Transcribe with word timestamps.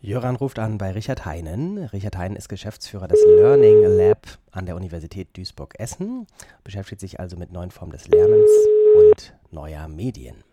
Jöran 0.00 0.36
ruft 0.36 0.60
an 0.60 0.78
bei 0.78 0.92
Richard 0.92 1.26
Heinen. 1.26 1.76
Richard 1.86 2.16
Heinen 2.16 2.36
ist 2.36 2.48
Geschäftsführer 2.48 3.08
des 3.08 3.20
Learning 3.26 3.82
Lab 3.82 4.28
an 4.52 4.64
der 4.64 4.76
Universität 4.76 5.36
Duisburg-Essen, 5.36 6.28
beschäftigt 6.62 7.00
sich 7.00 7.18
also 7.18 7.36
mit 7.36 7.50
neuen 7.50 7.72
Formen 7.72 7.90
des 7.90 8.06
Lernens 8.06 8.48
und 8.96 9.34
neuer 9.50 9.88
Medien. 9.88 10.44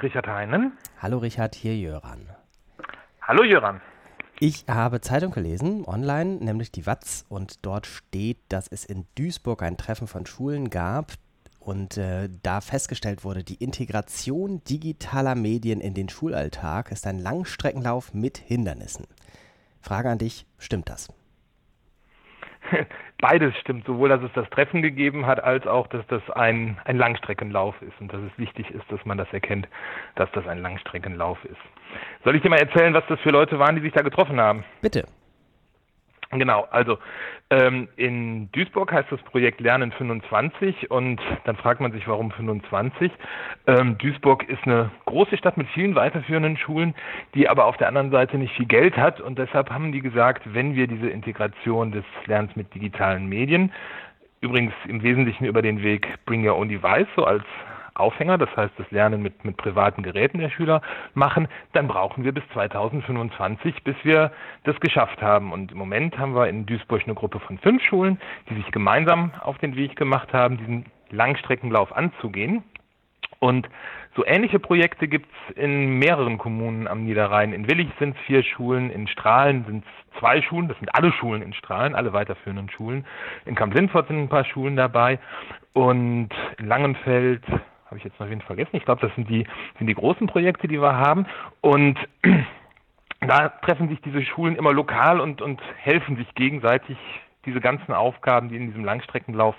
Richard 0.00 0.28
Heinen. 0.28 0.78
Hallo 1.00 1.18
Richard, 1.18 1.56
hier 1.56 1.76
Jöran. 1.76 2.28
Hallo 3.22 3.42
Jöran. 3.42 3.80
Ich 4.38 4.66
habe 4.68 5.00
Zeitung 5.00 5.32
gelesen, 5.32 5.84
online, 5.84 6.36
nämlich 6.36 6.70
die 6.70 6.86
Watz, 6.86 7.24
und 7.28 7.66
dort 7.66 7.86
steht, 7.86 8.38
dass 8.50 8.68
es 8.68 8.84
in 8.84 9.06
Duisburg 9.16 9.64
ein 9.64 9.76
Treffen 9.76 10.06
von 10.06 10.26
Schulen 10.26 10.70
gab 10.70 11.12
und 11.64 11.96
äh, 11.96 12.28
da 12.42 12.60
festgestellt 12.60 13.24
wurde, 13.24 13.42
die 13.42 13.62
Integration 13.62 14.62
digitaler 14.68 15.34
Medien 15.34 15.80
in 15.80 15.94
den 15.94 16.08
Schulalltag 16.08 16.90
ist 16.90 17.06
ein 17.06 17.18
Langstreckenlauf 17.18 18.12
mit 18.12 18.38
Hindernissen. 18.38 19.06
Frage 19.80 20.10
an 20.10 20.18
dich, 20.18 20.46
stimmt 20.58 20.88
das? 20.88 21.12
Beides 23.20 23.54
stimmt, 23.60 23.86
sowohl 23.86 24.08
dass 24.08 24.22
es 24.22 24.32
das 24.34 24.48
Treffen 24.50 24.82
gegeben 24.82 25.26
hat, 25.26 25.42
als 25.42 25.66
auch, 25.66 25.86
dass 25.86 26.06
das 26.08 26.22
ein, 26.30 26.78
ein 26.84 26.98
Langstreckenlauf 26.98 27.80
ist 27.82 27.98
und 28.00 28.12
dass 28.12 28.20
es 28.20 28.38
wichtig 28.38 28.70
ist, 28.70 28.84
dass 28.90 29.04
man 29.04 29.18
das 29.18 29.32
erkennt, 29.32 29.68
dass 30.16 30.30
das 30.32 30.46
ein 30.46 30.60
Langstreckenlauf 30.60 31.42
ist. 31.44 31.60
Soll 32.24 32.36
ich 32.36 32.42
dir 32.42 32.50
mal 32.50 32.58
erzählen, 32.58 32.94
was 32.94 33.04
das 33.08 33.20
für 33.20 33.30
Leute 33.30 33.58
waren, 33.58 33.76
die 33.76 33.82
sich 33.82 33.92
da 33.92 34.02
getroffen 34.02 34.40
haben? 34.40 34.64
Bitte. 34.82 35.06
Genau, 36.30 36.66
also 36.70 36.98
ähm, 37.50 37.88
in 37.96 38.50
Duisburg 38.52 38.92
heißt 38.92 39.10
das 39.10 39.22
Projekt 39.22 39.60
Lernen 39.60 39.92
25 39.92 40.90
und 40.90 41.20
dann 41.44 41.56
fragt 41.56 41.80
man 41.80 41.92
sich, 41.92 42.08
warum 42.08 42.30
25? 42.32 43.12
Ähm, 43.66 43.98
Duisburg 43.98 44.48
ist 44.48 44.62
eine 44.64 44.90
große 45.04 45.36
Stadt 45.36 45.56
mit 45.56 45.68
vielen 45.68 45.94
weiterführenden 45.94 46.56
Schulen, 46.56 46.94
die 47.34 47.48
aber 47.48 47.66
auf 47.66 47.76
der 47.76 47.88
anderen 47.88 48.10
Seite 48.10 48.38
nicht 48.38 48.54
viel 48.54 48.66
Geld 48.66 48.96
hat 48.96 49.20
und 49.20 49.38
deshalb 49.38 49.70
haben 49.70 49.92
die 49.92 50.00
gesagt, 50.00 50.42
wenn 50.52 50.74
wir 50.74 50.86
diese 50.86 51.08
Integration 51.08 51.92
des 51.92 52.04
Lernens 52.26 52.56
mit 52.56 52.74
digitalen 52.74 53.28
Medien, 53.28 53.72
übrigens 54.40 54.72
im 54.88 55.02
Wesentlichen 55.02 55.44
über 55.44 55.62
den 55.62 55.82
Weg 55.82 56.06
Bring 56.26 56.46
Your 56.46 56.56
Own 56.56 56.68
Device, 56.68 57.08
so 57.16 57.24
als 57.24 57.44
Aufhänger, 57.94 58.38
das 58.38 58.54
heißt 58.56 58.74
das 58.76 58.90
Lernen 58.90 59.22
mit, 59.22 59.44
mit 59.44 59.56
privaten 59.56 60.02
Geräten 60.02 60.38
der 60.38 60.50
Schüler 60.50 60.82
machen, 61.14 61.48
dann 61.72 61.88
brauchen 61.88 62.24
wir 62.24 62.32
bis 62.32 62.44
2025, 62.52 63.84
bis 63.84 63.96
wir 64.02 64.32
das 64.64 64.78
geschafft 64.80 65.22
haben. 65.22 65.52
Und 65.52 65.72
im 65.72 65.78
Moment 65.78 66.18
haben 66.18 66.34
wir 66.34 66.48
in 66.48 66.66
Duisburg 66.66 67.02
eine 67.04 67.14
Gruppe 67.14 67.40
von 67.40 67.58
fünf 67.58 67.82
Schulen, 67.82 68.20
die 68.50 68.54
sich 68.54 68.70
gemeinsam 68.72 69.32
auf 69.40 69.58
den 69.58 69.76
Weg 69.76 69.96
gemacht 69.96 70.32
haben, 70.32 70.58
diesen 70.58 70.86
Langstreckenlauf 71.10 71.94
anzugehen. 71.94 72.64
Und 73.38 73.68
so 74.16 74.24
ähnliche 74.24 74.58
Projekte 74.58 75.08
gibt 75.08 75.28
es 75.28 75.56
in 75.56 75.98
mehreren 75.98 76.38
Kommunen 76.38 76.86
am 76.86 77.04
Niederrhein. 77.04 77.52
In 77.52 77.68
Willig 77.68 77.88
sind 77.98 78.16
es 78.16 78.22
vier 78.22 78.42
Schulen, 78.42 78.90
in 78.90 79.08
Strahlen 79.08 79.64
sind 79.66 79.84
es 79.84 80.18
zwei 80.20 80.40
Schulen, 80.40 80.68
das 80.68 80.78
sind 80.78 80.94
alle 80.94 81.12
Schulen 81.12 81.42
in 81.42 81.52
Strahlen, 81.52 81.94
alle 81.94 82.12
weiterführenden 82.12 82.70
Schulen. 82.70 83.04
In 83.44 83.54
Kamp-Lindfort 83.54 84.06
sind 84.06 84.18
ein 84.18 84.28
paar 84.28 84.44
Schulen 84.44 84.76
dabei 84.76 85.18
und 85.72 86.30
in 86.58 86.66
Langenfeld, 86.66 87.42
habe 87.94 87.98
ich 87.98 88.04
jetzt 88.04 88.18
noch 88.18 88.28
wen 88.28 88.40
vergessen. 88.40 88.74
Ich 88.74 88.84
glaube, 88.84 89.06
das 89.06 89.14
sind 89.14 89.30
die, 89.30 89.46
sind 89.78 89.86
die 89.86 89.94
großen 89.94 90.26
Projekte, 90.26 90.66
die 90.66 90.82
wir 90.82 90.96
haben. 90.96 91.26
Und 91.60 91.96
da 93.20 93.50
treffen 93.62 93.88
sich 93.88 94.00
diese 94.00 94.24
Schulen 94.24 94.56
immer 94.56 94.72
lokal 94.72 95.20
und, 95.20 95.40
und 95.40 95.60
helfen 95.76 96.16
sich 96.16 96.34
gegenseitig 96.34 96.96
diese 97.46 97.60
ganzen 97.60 97.92
Aufgaben, 97.92 98.48
die 98.48 98.56
in 98.56 98.66
diesem 98.66 98.84
Langstreckenlauf 98.84 99.54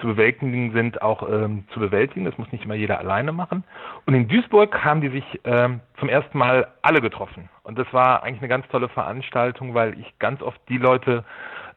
zu 0.00 0.06
bewältigen 0.06 0.72
sind, 0.72 1.02
auch 1.02 1.28
ähm, 1.28 1.64
zu 1.74 1.80
bewältigen. 1.80 2.24
Das 2.24 2.38
muss 2.38 2.50
nicht 2.52 2.64
immer 2.64 2.74
jeder 2.74 2.98
alleine 2.98 3.32
machen. 3.32 3.64
Und 4.06 4.14
in 4.14 4.28
Duisburg 4.28 4.82
haben 4.82 5.02
die 5.02 5.10
sich 5.10 5.40
ähm, 5.44 5.80
zum 5.98 6.08
ersten 6.08 6.38
Mal 6.38 6.68
alle 6.80 7.02
getroffen. 7.02 7.50
Und 7.64 7.78
das 7.78 7.92
war 7.92 8.22
eigentlich 8.22 8.40
eine 8.40 8.48
ganz 8.48 8.66
tolle 8.68 8.88
Veranstaltung, 8.88 9.74
weil 9.74 9.98
ich 10.00 10.18
ganz 10.18 10.40
oft 10.40 10.60
die 10.70 10.78
Leute 10.78 11.22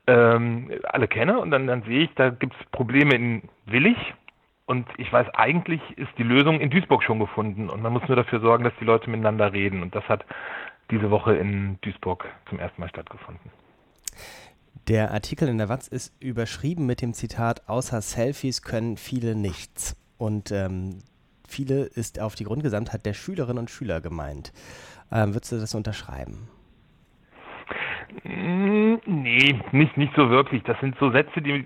ähm, 0.05 0.71
alle 0.83 1.09
kenne 1.09 1.37
und 1.39 1.51
dann, 1.51 1.67
dann 1.67 1.81
sehe 1.83 2.03
ich, 2.03 2.13
da 2.15 2.29
gibt 2.29 2.53
es 2.53 2.65
Probleme 2.71 3.13
in 3.13 3.41
Willig, 3.65 3.97
und 4.67 4.85
ich 4.97 5.11
weiß, 5.11 5.27
eigentlich 5.33 5.81
ist 5.95 6.11
die 6.17 6.23
Lösung 6.23 6.59
in 6.59 6.69
Duisburg 6.69 7.01
schon 7.01 7.19
gefunden 7.19 7.69
und 7.69 7.81
man 7.81 7.93
muss 7.93 8.05
nur 8.09 8.17
dafür 8.17 8.41
sorgen, 8.41 8.65
dass 8.65 8.73
die 8.81 8.83
Leute 8.83 9.09
miteinander 9.09 9.53
reden. 9.53 9.81
Und 9.81 9.95
das 9.95 10.03
hat 10.09 10.25
diese 10.91 11.09
Woche 11.09 11.35
in 11.35 11.79
Duisburg 11.81 12.25
zum 12.49 12.59
ersten 12.59 12.81
Mal 12.81 12.89
stattgefunden. 12.89 13.49
Der 14.89 15.11
Artikel 15.11 15.47
in 15.47 15.57
der 15.57 15.69
Watz 15.69 15.87
ist 15.87 16.13
überschrieben 16.21 16.85
mit 16.85 17.01
dem 17.01 17.13
Zitat, 17.13 17.69
außer 17.69 18.01
Selfies 18.01 18.61
können 18.61 18.97
viele 18.97 19.35
nichts. 19.35 19.95
Und 20.17 20.51
ähm, 20.51 20.99
viele 21.47 21.83
ist 21.83 22.19
auf 22.19 22.35
die 22.35 22.43
Grundgesamtheit 22.43 23.05
der 23.05 23.13
Schülerinnen 23.13 23.59
und 23.59 23.69
Schüler 23.69 24.01
gemeint. 24.01 24.51
Ähm, 25.13 25.33
würdest 25.33 25.53
du 25.53 25.59
das 25.59 25.75
unterschreiben? 25.75 26.49
Hm, 28.23 29.01
nee, 29.05 29.59
nicht, 29.71 29.97
nicht 29.97 30.15
so 30.15 30.29
wirklich. 30.29 30.63
Das 30.63 30.79
sind 30.79 30.97
so 30.97 31.11
Sätze, 31.11 31.41
die 31.41 31.65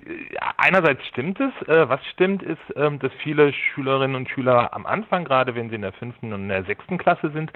einerseits 0.57 1.05
stimmt 1.07 1.39
es. 1.39 1.67
Äh, 1.67 1.87
was 1.87 2.03
stimmt 2.07 2.41
ist, 2.41 2.59
ähm, 2.75 2.97
dass 2.99 3.11
viele 3.21 3.53
Schülerinnen 3.53 4.15
und 4.15 4.29
Schüler 4.29 4.73
am 4.73 4.85
Anfang, 4.85 5.23
gerade 5.23 5.53
wenn 5.53 5.69
sie 5.69 5.75
in 5.75 5.83
der 5.83 5.93
fünften 5.93 6.33
und 6.33 6.41
in 6.43 6.49
der 6.49 6.63
sechsten 6.63 6.97
Klasse 6.97 7.29
sind, 7.31 7.51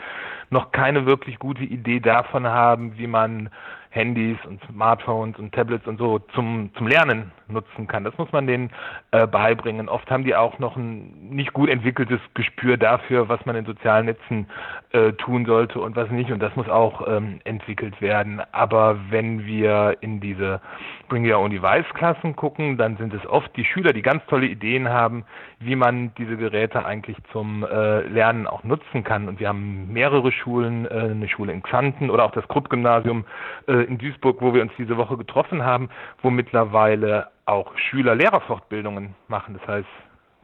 noch 0.52 0.72
keine 0.72 1.06
wirklich 1.06 1.40
gute 1.40 1.64
Idee 1.64 2.00
davon 2.00 2.46
haben, 2.46 2.98
wie 2.98 3.08
man 3.08 3.50
Handys 3.96 4.38
und 4.46 4.62
Smartphones 4.70 5.40
und 5.40 5.54
Tablets 5.54 5.88
und 5.88 5.98
so 5.98 6.20
zum, 6.34 6.70
zum 6.78 6.88
Lernen 6.88 7.32
nutzen 7.48 7.88
kann. 7.88 8.04
Das 8.04 8.18
muss 8.18 8.32
man 8.34 8.46
denen 8.46 8.70
äh, 9.12 9.26
beibringen. 9.26 9.88
Oft 9.88 10.12
haben 10.12 10.26
die 10.26 10.36
auch 10.36 10.60
noch 10.60 10.76
ein 10.76 11.30
nicht 11.30 11.54
gut 11.54 11.70
entwickeltes 11.70 12.20
Gespür 12.34 12.76
dafür, 12.76 13.30
was 13.30 13.46
man 13.46 13.56
in 13.56 13.66
sozialen 13.66 14.08
Netzen 14.08 14.48
äh, 14.92 15.14
tun 15.14 15.46
sollte 15.46 15.80
und 15.80 15.96
was 15.96 16.10
nicht. 16.10 16.32
Und 16.32 16.40
das 16.42 16.56
muss 16.56 16.68
auch 16.68 17.08
ähm, 17.08 17.40
entwickelt 17.46 18.02
werden. 18.02 18.42
Aber 18.52 18.98
wenn 19.10 19.46
wir 19.46 19.98
in 20.02 20.20
diese 20.20 20.60
Bring 21.08 21.30
Your 21.30 21.40
Own 21.40 21.52
Device 21.52 21.86
Klassen 21.94 22.36
gucken, 22.36 22.78
dann 22.78 22.98
sind 22.98 23.14
es 23.14 23.26
oft 23.28 23.56
die 23.56 23.64
Schüler, 23.64 23.94
die 23.94 24.02
ganz 24.02 24.26
tolle 24.26 24.48
Ideen 24.48 24.90
haben, 24.90 25.24
wie 25.60 25.76
man 25.76 26.14
diese 26.16 26.36
Geräte 26.36 26.86
eigentlich 26.86 27.18
zum 27.32 27.64
äh, 27.64 28.02
Lernen 28.02 28.46
auch 28.46 28.64
nutzen 28.64 29.04
kann. 29.04 29.30
Und 29.30 29.40
wir 29.40 29.48
haben 29.48 29.92
mehrere 29.94 30.32
Schulen, 30.32 30.86
äh, 30.86 31.12
eine 31.12 31.30
Schule 31.30 31.54
in 31.54 31.64
Xanten 31.64 32.10
oder 32.10 32.26
auch 32.26 32.32
das 32.32 32.48
Krupp-Gymnasium 32.48 33.26
äh, 33.68 33.85
in 33.86 33.98
Duisburg, 33.98 34.42
wo 34.42 34.54
wir 34.54 34.62
uns 34.62 34.72
diese 34.78 34.98
Woche 34.98 35.18
getroffen 35.18 35.64
haben, 35.64 35.90
wo 36.22 36.30
mittlerweile 36.30 37.28
auch 37.46 37.78
Schüler 37.78 38.16
Lehrerfortbildungen 38.16 39.16
machen. 39.28 39.58
Das 39.60 39.68
heißt, 39.68 39.88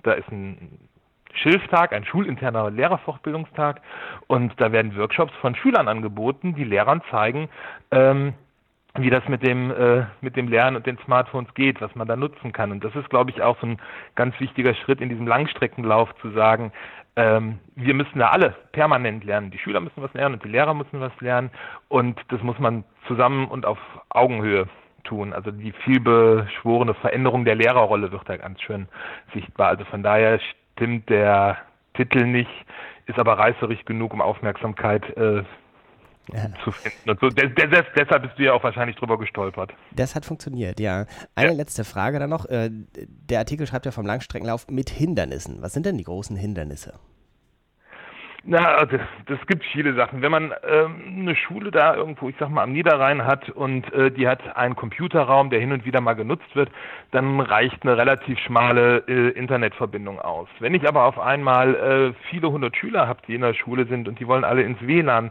da 0.04 0.14
ist 0.14 0.30
ein 0.32 0.80
Schilftag, 1.34 1.94
ein 1.94 2.06
schulinterner 2.06 2.70
Lehrerfortbildungstag 2.70 3.82
und 4.28 4.54
da 4.58 4.72
werden 4.72 4.96
Workshops 4.98 5.34
von 5.42 5.56
Schülern 5.56 5.88
angeboten, 5.88 6.56
die 6.56 6.64
Lehrern 6.64 7.02
zeigen, 7.10 7.50
ähm, 7.92 8.34
wie 8.98 9.10
das 9.10 9.26
mit 9.30 9.42
dem 9.42 9.72
äh, 9.72 10.04
mit 10.20 10.36
dem 10.36 10.50
Lernen 10.50 10.76
und 10.76 10.86
den 10.86 10.98
Smartphones 11.06 11.54
geht, 11.54 11.80
was 11.80 11.96
man 11.96 12.08
da 12.08 12.18
nutzen 12.18 12.52
kann. 12.52 12.72
Und 12.72 12.84
das 12.84 12.94
ist, 12.96 13.10
glaube 13.10 13.32
ich, 13.32 13.42
auch 13.42 13.58
so 13.62 13.68
ein 13.68 13.78
ganz 14.16 14.38
wichtiger 14.42 14.74
Schritt 14.74 15.00
in 15.00 15.08
diesem 15.08 15.28
Langstreckenlauf 15.28 16.14
zu 16.22 16.32
sagen, 16.32 16.74
ähm, 17.16 17.60
wir 17.76 17.94
müssen 17.94 18.20
da 18.20 18.30
alle 18.30 18.56
permanent 18.72 19.24
lernen. 19.24 19.52
Die 19.52 19.58
Schüler 19.58 19.80
müssen 19.80 20.02
was 20.02 20.14
lernen 20.14 20.36
und 20.36 20.44
die 20.44 20.50
Lehrer 20.50 20.74
müssen 20.74 21.00
was 21.00 21.12
lernen. 21.20 21.52
Und 21.90 22.20
das 22.30 22.42
muss 22.42 22.58
man 22.60 22.84
zusammen 23.08 23.48
und 23.48 23.66
auf 23.66 23.80
Augenhöhe 24.10 24.68
tun. 25.04 25.34
Also 25.34 25.52
die 25.52 25.74
vielbeschworene 25.84 26.94
Veränderung 26.96 27.44
der 27.46 27.56
Lehrerrolle 27.56 28.12
wird 28.12 28.30
da 28.30 28.38
ganz 28.38 28.62
schön 28.62 28.88
sichtbar. 29.34 29.70
Also 29.70 29.84
von 29.86 30.04
daher 30.04 30.40
stimmt 30.74 31.10
der 31.10 31.58
Titel 31.96 32.26
nicht, 32.26 32.52
ist 33.08 33.20
aber 33.20 33.38
reißerig 33.38 33.86
genug, 33.86 34.14
um 34.14 34.22
Aufmerksamkeit 34.22 35.06
äh, 35.18 35.44
ja. 36.34 36.50
zu 36.64 36.72
finden. 36.72 37.10
Und 37.10 37.20
so, 37.20 37.30
des, 37.30 37.54
des, 37.56 37.86
deshalb 37.96 38.24
bist 38.24 38.38
du 38.38 38.44
ja 38.44 38.54
auch 38.54 38.64
wahrscheinlich 38.64 38.96
drüber 38.96 39.18
gestolpert. 39.18 39.74
Das 39.92 40.16
hat 40.16 40.26
funktioniert, 40.26 40.80
ja. 40.80 41.06
Eine 41.36 41.52
ja. 41.52 41.56
letzte 41.56 41.84
Frage 41.84 42.20
dann 42.20 42.30
noch. 42.30 42.46
Äh, 42.46 42.70
der 42.72 43.40
Artikel 43.40 43.68
schreibt 43.68 43.86
ja 43.86 43.92
vom 43.92 44.06
Langstreckenlauf 44.06 44.68
mit 44.70 44.90
Hindernissen. 44.90 45.62
Was 45.62 45.74
sind 45.74 45.86
denn 45.86 45.98
die 45.98 46.04
großen 46.04 46.36
Hindernisse? 46.36 46.94
Na, 48.44 48.86
das, 48.86 49.02
das 49.28 49.38
gibt 49.46 49.64
viele 49.66 49.94
Sachen. 49.94 50.24
Wenn 50.24 50.32
man 50.32 50.52
ähm, 50.68 51.20
eine 51.20 51.36
Schule 51.36 51.70
da 51.70 51.94
irgendwo, 51.94 52.28
ich 52.28 52.36
sag 52.40 52.50
mal, 52.50 52.64
am 52.64 52.72
Niederrhein 52.72 53.24
hat 53.24 53.52
und 53.52 53.94
äh, 53.94 54.10
die 54.10 54.28
hat 54.28 54.58
einen 54.58 54.76
Computerraum, 54.76 55.52
der 55.52 55.60
hin 55.60 55.72
und 55.72 55.86
wieder 55.86 56.02
mal 56.02 56.16
genutzt 56.16 56.56
wird, 56.56 56.72
dann 57.12 57.40
reicht 57.40 57.84
eine 57.84 57.98
relativ 57.98 58.40
schmale 58.40 59.04
äh, 59.08 59.30
Internetverbindung 59.30 60.20
aus. 60.20 60.48
Wenn 60.60 60.74
ich 60.74 60.88
aber 60.88 61.04
auf 61.06 61.20
einmal 61.20 61.76
äh, 61.76 62.14
viele 62.32 62.52
hundert 62.52 62.76
Schüler 62.76 63.08
habe, 63.08 63.22
die 63.28 63.36
in 63.36 63.42
der 63.42 63.54
Schule 63.54 63.86
sind 63.86 64.08
und 64.08 64.20
die 64.20 64.28
wollen 64.28 64.44
alle 64.44 64.64
ins 64.64 64.82
WLAN, 64.82 65.30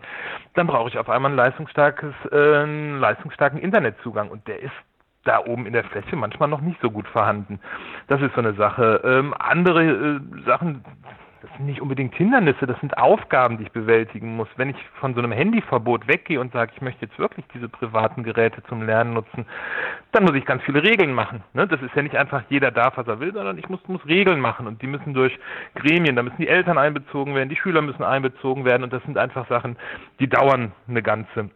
dann 0.54 0.68
brauche 0.68 0.88
ich 0.88 0.96
auf 0.96 1.10
einmal 1.10 1.32
ein 1.32 1.36
leistungsstarkes, 1.36 2.14
äh, 2.30 2.36
einen 2.36 3.00
leistungsstarken 3.00 3.58
Internetzugang 3.58 4.30
und 4.30 4.46
der 4.46 4.60
ist 4.60 4.72
da 5.24 5.40
oben 5.44 5.66
in 5.66 5.72
der 5.72 5.84
Fläche 5.84 6.14
manchmal 6.14 6.48
noch 6.48 6.60
nicht 6.60 6.80
so 6.80 6.92
gut 6.92 7.08
vorhanden. 7.08 7.58
Das 8.06 8.22
ist 8.22 8.34
so 8.34 8.40
eine 8.40 8.54
Sache. 8.54 9.00
Ähm, 9.04 9.34
andere 9.36 9.82
äh, 9.82 10.20
Sachen 10.46 10.84
das 11.42 11.50
sind 11.56 11.66
nicht 11.66 11.80
unbedingt 11.80 12.14
Hindernisse, 12.14 12.66
das 12.66 12.78
sind 12.80 12.98
Aufgaben, 12.98 13.56
die 13.56 13.64
ich 13.64 13.72
bewältigen 13.72 14.36
muss. 14.36 14.48
Wenn 14.56 14.70
ich 14.70 14.76
von 15.00 15.14
so 15.14 15.20
einem 15.20 15.32
Handyverbot 15.32 16.06
weggehe 16.06 16.38
und 16.38 16.52
sage, 16.52 16.72
ich 16.74 16.82
möchte 16.82 17.06
jetzt 17.06 17.18
wirklich 17.18 17.46
diese 17.54 17.68
privaten 17.68 18.24
Geräte 18.24 18.62
zum 18.64 18.82
Lernen 18.82 19.14
nutzen, 19.14 19.46
dann 20.12 20.24
muss 20.24 20.34
ich 20.34 20.44
ganz 20.44 20.62
viele 20.64 20.82
Regeln 20.82 21.14
machen. 21.14 21.42
Ne? 21.54 21.66
Das 21.66 21.80
ist 21.80 21.94
ja 21.94 22.02
nicht 22.02 22.16
einfach 22.16 22.42
jeder 22.50 22.70
darf, 22.70 22.96
was 22.96 23.06
er 23.06 23.20
will, 23.20 23.32
sondern 23.32 23.56
ich 23.58 23.68
muss, 23.68 23.80
muss 23.88 24.04
Regeln 24.06 24.40
machen 24.40 24.66
und 24.66 24.82
die 24.82 24.86
müssen 24.86 25.14
durch 25.14 25.38
Gremien, 25.76 26.16
da 26.16 26.22
müssen 26.22 26.38
die 26.38 26.48
Eltern 26.48 26.76
einbezogen 26.76 27.34
werden, 27.34 27.48
die 27.48 27.56
Schüler 27.56 27.80
müssen 27.80 28.02
einbezogen 28.02 28.64
werden 28.64 28.82
und 28.82 28.92
das 28.92 29.02
sind 29.04 29.16
einfach 29.16 29.48
Sachen, 29.48 29.76
die 30.18 30.28
dauern 30.28 30.72
eine 30.88 31.02
ganze 31.02 31.50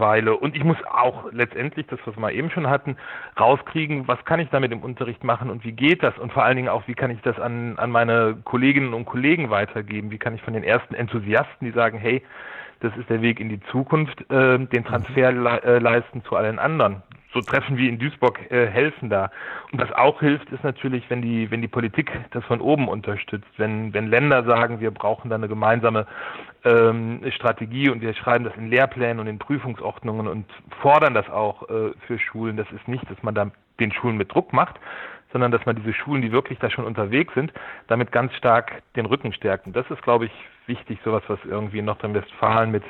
Weile. 0.00 0.36
Und 0.36 0.56
ich 0.56 0.64
muss 0.64 0.76
auch 0.86 1.30
letztendlich, 1.32 1.86
das 1.86 1.98
was 2.04 2.16
wir 2.16 2.32
eben 2.32 2.50
schon 2.50 2.68
hatten, 2.68 2.96
rauskriegen, 3.38 4.08
was 4.08 4.24
kann 4.24 4.40
ich 4.40 4.48
damit 4.50 4.72
im 4.72 4.82
Unterricht 4.82 5.24
machen 5.24 5.50
und 5.50 5.64
wie 5.64 5.72
geht 5.72 6.02
das? 6.02 6.16
Und 6.18 6.32
vor 6.32 6.44
allen 6.44 6.56
Dingen 6.56 6.68
auch, 6.68 6.86
wie 6.86 6.94
kann 6.94 7.10
ich 7.10 7.20
das 7.22 7.38
an, 7.38 7.78
an 7.78 7.90
meine 7.90 8.36
Kolleginnen 8.44 8.94
und 8.94 9.04
Kollegen 9.04 9.50
weitergeben? 9.50 10.10
Wie 10.10 10.18
kann 10.18 10.34
ich 10.34 10.42
von 10.42 10.54
den 10.54 10.64
ersten 10.64 10.94
Enthusiasten, 10.94 11.66
die 11.66 11.72
sagen, 11.72 11.98
hey, 11.98 12.22
das 12.80 12.96
ist 12.96 13.08
der 13.08 13.22
Weg 13.22 13.40
in 13.40 13.48
die 13.48 13.60
Zukunft, 13.70 14.20
äh, 14.30 14.58
den 14.58 14.84
Transfer 14.84 15.32
le 15.32 15.62
äh, 15.62 15.78
leisten 15.78 16.22
zu 16.24 16.36
allen 16.36 16.58
anderen 16.58 17.02
so 17.34 17.40
Treffen 17.40 17.76
wie 17.76 17.88
in 17.88 17.98
Duisburg 17.98 18.50
äh, 18.50 18.66
helfen 18.66 19.10
da. 19.10 19.30
Und 19.72 19.82
was 19.82 19.92
auch 19.92 20.20
hilft, 20.20 20.50
ist 20.50 20.62
natürlich, 20.62 21.04
wenn 21.10 21.20
die, 21.20 21.50
wenn 21.50 21.60
die 21.60 21.68
Politik 21.68 22.10
das 22.30 22.44
von 22.44 22.60
oben 22.60 22.88
unterstützt, 22.88 23.50
wenn, 23.56 23.92
wenn 23.92 24.08
Länder 24.08 24.44
sagen, 24.44 24.80
wir 24.80 24.92
brauchen 24.92 25.28
da 25.28 25.34
eine 25.36 25.48
gemeinsame 25.48 26.06
ähm, 26.64 27.20
Strategie 27.34 27.90
und 27.90 28.00
wir 28.00 28.14
schreiben 28.14 28.44
das 28.44 28.56
in 28.56 28.70
Lehrplänen 28.70 29.18
und 29.18 29.26
in 29.26 29.38
Prüfungsordnungen 29.38 30.28
und 30.28 30.46
fordern 30.80 31.12
das 31.12 31.28
auch 31.28 31.68
äh, 31.68 31.92
für 32.06 32.18
Schulen. 32.18 32.56
Das 32.56 32.70
ist 32.70 32.86
nicht, 32.88 33.08
dass 33.10 33.22
man 33.22 33.34
da 33.34 33.50
den 33.80 33.92
Schulen 33.92 34.16
mit 34.16 34.32
Druck 34.32 34.52
macht, 34.52 34.76
sondern 35.32 35.50
dass 35.50 35.66
man 35.66 35.74
diese 35.74 35.92
Schulen, 35.92 36.22
die 36.22 36.30
wirklich 36.30 36.60
da 36.60 36.70
schon 36.70 36.84
unterwegs 36.84 37.34
sind, 37.34 37.52
damit 37.88 38.12
ganz 38.12 38.32
stark 38.34 38.82
den 38.94 39.04
Rücken 39.04 39.32
stärkt. 39.32 39.66
Und 39.66 39.74
das 39.74 39.84
ist, 39.90 40.00
glaube 40.02 40.26
ich, 40.26 40.32
wichtig, 40.66 41.00
sowas, 41.04 41.24
was 41.26 41.40
irgendwie 41.44 41.80
in 41.80 41.86
Nordrhein-Westfalen 41.86 42.70
mit 42.70 42.84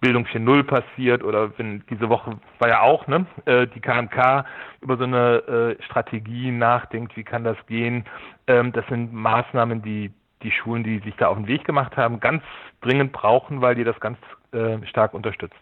Bildung 0.00 0.26
4.0 0.26 0.62
passiert 0.64 1.24
oder 1.24 1.56
wenn 1.58 1.82
diese 1.88 2.08
Woche 2.08 2.38
war 2.58 2.68
ja 2.68 2.80
auch, 2.80 3.06
ne, 3.06 3.26
äh, 3.46 3.66
die 3.66 3.80
KMK 3.80 4.44
über 4.80 4.96
so 4.98 5.04
eine 5.04 5.76
äh, 5.78 5.82
Strategie 5.82 6.50
nachdenkt, 6.50 7.16
wie 7.16 7.24
kann 7.24 7.44
das 7.44 7.56
gehen. 7.66 8.04
Ähm, 8.46 8.72
das 8.72 8.86
sind 8.88 9.12
Maßnahmen, 9.12 9.82
die 9.82 10.12
die 10.42 10.52
Schulen, 10.52 10.84
die 10.84 10.98
sich 11.00 11.14
da 11.16 11.28
auf 11.28 11.36
den 11.36 11.46
Weg 11.46 11.64
gemacht 11.64 11.96
haben, 11.96 12.20
ganz 12.20 12.42
dringend 12.82 13.12
brauchen, 13.12 13.62
weil 13.62 13.74
die 13.74 13.84
das 13.84 13.98
ganz 14.00 14.18
äh, 14.52 14.78
stark 14.86 15.14
unterstützt. 15.14 15.56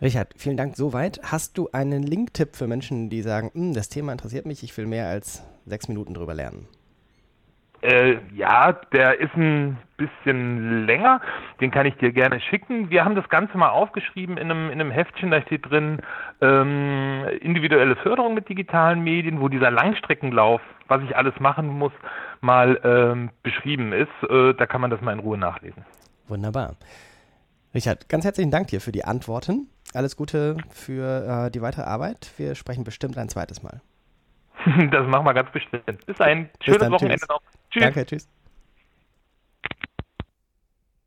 Richard, 0.00 0.32
vielen 0.36 0.56
Dank 0.56 0.76
soweit. 0.76 1.20
Hast 1.24 1.58
du 1.58 1.68
einen 1.72 2.02
Link-Tipp 2.02 2.56
für 2.56 2.66
Menschen, 2.66 3.10
die 3.10 3.20
sagen, 3.20 3.50
hm, 3.52 3.74
das 3.74 3.88
Thema 3.88 4.12
interessiert 4.12 4.46
mich, 4.46 4.62
ich 4.62 4.76
will 4.76 4.86
mehr 4.86 5.08
als 5.08 5.44
sechs 5.66 5.88
Minuten 5.88 6.14
drüber 6.14 6.34
lernen? 6.34 6.68
Äh, 7.82 8.18
ja, 8.34 8.72
der 8.92 9.20
ist 9.20 9.34
ein 9.36 9.78
bisschen 9.96 10.86
länger. 10.86 11.20
Den 11.60 11.70
kann 11.70 11.86
ich 11.86 11.96
dir 11.96 12.12
gerne 12.12 12.40
schicken. 12.40 12.90
Wir 12.90 13.04
haben 13.04 13.14
das 13.14 13.28
Ganze 13.28 13.56
mal 13.56 13.68
aufgeschrieben 13.68 14.36
in 14.36 14.50
einem, 14.50 14.70
in 14.70 14.80
einem 14.80 14.90
Heftchen. 14.90 15.30
Da 15.30 15.42
steht 15.42 15.68
drin 15.68 16.00
ähm, 16.40 17.24
individuelle 17.40 17.96
Förderung 17.96 18.34
mit 18.34 18.48
digitalen 18.48 19.00
Medien, 19.00 19.40
wo 19.40 19.48
dieser 19.48 19.70
Langstreckenlauf, 19.70 20.60
was 20.88 21.02
ich 21.02 21.16
alles 21.16 21.38
machen 21.40 21.68
muss, 21.68 21.92
mal 22.40 22.80
ähm, 22.82 23.30
beschrieben 23.42 23.92
ist. 23.92 24.08
Äh, 24.28 24.54
da 24.54 24.66
kann 24.66 24.80
man 24.80 24.90
das 24.90 25.00
mal 25.00 25.12
in 25.12 25.20
Ruhe 25.20 25.38
nachlesen. 25.38 25.84
Wunderbar. 26.26 26.76
Richard, 27.74 28.08
ganz 28.08 28.24
herzlichen 28.24 28.50
Dank 28.50 28.68
dir 28.68 28.80
für 28.80 28.92
die 28.92 29.04
Antworten. 29.04 29.68
Alles 29.94 30.16
Gute 30.16 30.56
für 30.70 31.46
äh, 31.46 31.50
die 31.50 31.62
weitere 31.62 31.82
Arbeit. 31.82 32.32
Wir 32.36 32.54
sprechen 32.54 32.84
bestimmt 32.84 33.16
ein 33.18 33.28
zweites 33.28 33.62
Mal. 33.62 33.80
das 34.90 35.06
machen 35.06 35.24
wir 35.24 35.34
ganz 35.34 35.50
bestimmt. 35.50 36.06
Bis 36.06 36.16
dahin. 36.16 36.48
Schönes 36.60 36.78
Bis 36.78 36.78
dann, 36.78 36.92
Wochenende 36.92 37.18
tschüss. 37.18 37.28
noch. 37.28 37.40
Danke, 37.80 38.06
tschüss. 38.06 38.28